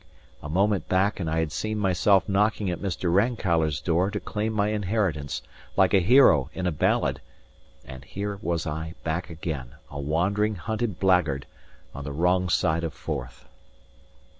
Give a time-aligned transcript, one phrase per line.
[0.41, 3.13] A moment back and I had seen myself knocking at Mr.
[3.13, 5.43] Rankeillor's door to claim my inheritance,
[5.77, 7.21] like a hero in a ballad;
[7.85, 11.45] and here was I back again, a wandering, hunted blackguard,
[11.93, 13.45] on the wrong side of Forth.